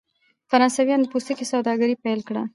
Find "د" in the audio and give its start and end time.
1.05-1.11